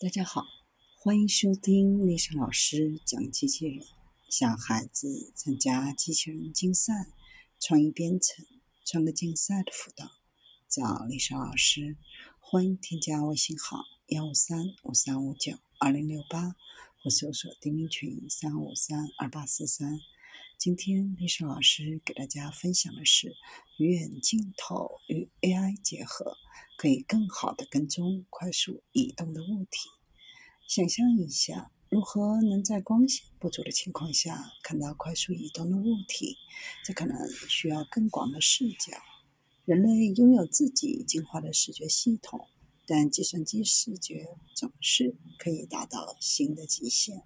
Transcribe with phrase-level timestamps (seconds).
[0.00, 0.44] 大家好，
[0.96, 3.86] 欢迎收听丽莎老师讲机器人，
[4.28, 7.06] 小孩子参加机器人竞赛、
[7.60, 8.44] 创意编程、
[8.84, 10.10] 创客竞赛的辅导，
[10.68, 11.96] 找丽莎老师。
[12.40, 16.56] 欢迎添加微信号幺五三五三五九二零六八，
[17.00, 20.00] 或搜索钉钉群三五三二八四三。
[20.58, 23.34] 今天丽莎老师给大家分享的是
[23.78, 26.36] 远镜头与 AI 结合。
[26.76, 29.88] 可以更好的跟踪快速移动的物体。
[30.66, 36.36] 想象一下，如何能在光线不足的情况下看到快速移动的物体？
[36.84, 37.16] 这可能
[37.48, 39.00] 需要更广的视角。
[39.64, 42.48] 人类拥有自己进化的视觉系统，
[42.86, 44.26] 但计算机视觉
[44.56, 47.22] 总是可以达到新的极限。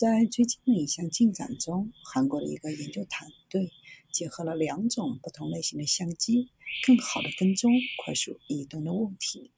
[0.00, 3.70] 在最近的一项进展中，韩国的一个研究团队
[4.10, 6.48] 结合了两种不同类型的相机。
[6.86, 7.70] 更好的跟踪
[8.02, 9.50] 快速移动的物体。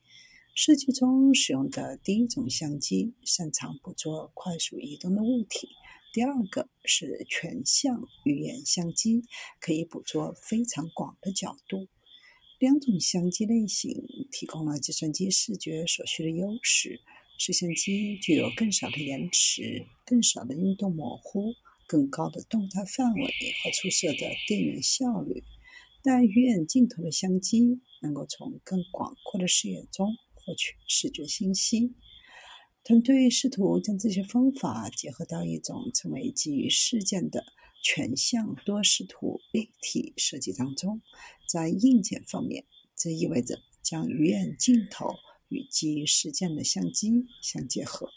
[0.56, 5.68] 设计中使用的第一种相机擅长捕捉快速移动的物体，
[6.12, 9.22] 第二个是全向鱼眼相机，
[9.60, 11.86] 可以捕捉非常广的角度。
[12.58, 13.94] 两种相机类型
[14.32, 17.00] 提供了计算机视觉所需的优势。
[17.38, 21.54] 摄像机具有更少的延迟、更少的运动模糊、
[21.86, 25.42] 更高的动态范围和出色的电源效率。
[26.04, 31.94] 但鱼眼镜头的相机能够从更广阔的视野中获取视觉信息。
[32.84, 37.44] 团队试图将这些方法结合到一种称为基于事件的
[37.84, 41.00] 全向多视图立体设计当中。
[41.48, 42.64] 在硬件方面，
[42.96, 45.14] 这意味着将鱼眼镜头
[45.52, 48.08] 与基于事件的相机相结合。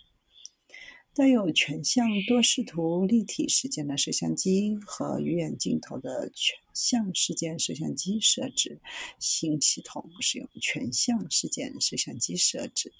[1.13, 8.81] 带有全向多视图立体事件的摄像机和鱼眼镜头的全向事件摄像机设置。
[9.17, 12.91] 新系统使用全向事件摄像机设置，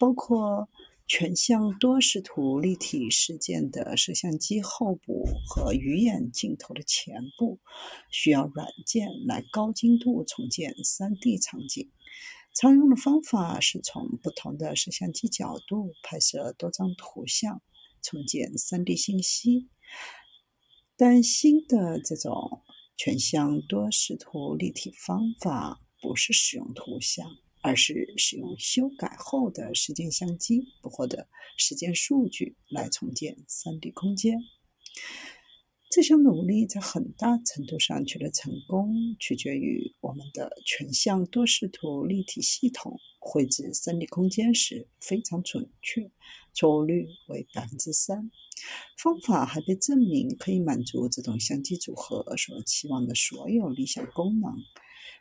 [0.00, 0.70] 包括
[1.06, 7.58] 全向多视图立体事件的摄像机后部和鱼眼镜头的前部，
[8.10, 11.90] 需要软件来高精度重建 3D 场景。
[12.58, 17.60] 常用的方法是从不同的摄像机角度拍摄多张图像，
[18.00, 19.68] 重建 3D 信息。
[20.96, 22.62] 但新的这种
[22.96, 27.30] 全向多视图立体方法不是使用图像，
[27.60, 31.28] 而是使用修改后的时间相机捕获的
[31.58, 34.38] 时间数据来重建 3D 空间。
[35.96, 46.10] 这项努力在很大程度上取得成功，取决于我们的全向多视图立体系统绘制 3D 空间时非常准确，
[46.52, 48.30] 错误率为百分之三。
[48.98, 54.52] 方法还被证明可以满足这种相机组合所期望的所有理想功能。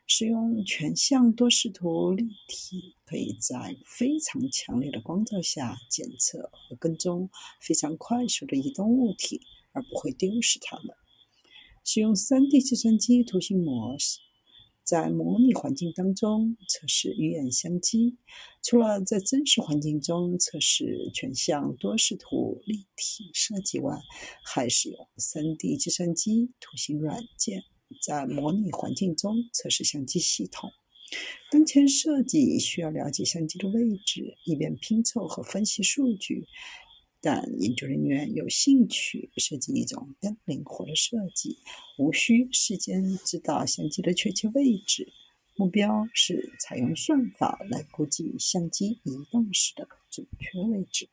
[0.07, 7.29] 使用全向多视图立体，可以在非常强烈的光照下检测和跟踪
[7.61, 9.41] 非常快速的移动物体。
[9.77, 10.95] 而不会丢失它们。
[11.83, 14.19] 使用 3D 计算机图形模式，
[14.85, 18.15] 在模拟环境当中测试鱼眼相机。
[18.63, 23.99] 除了在真实环境中测试全向多视图立体设计外，
[24.45, 27.65] 还使用 3D 计算机图形软件
[28.05, 30.71] 在模拟环境中测试相机系统。
[31.49, 36.45] 当前设计需要了解相机的位置，以便拼凑和分析数据。
[37.19, 41.57] 但研究人员有兴趣设计一种更灵活的设计，
[41.97, 45.11] 无需事先知道相机的确切位置。
[45.55, 51.09] 目标是采用算法来估计相机移动时的准确位置。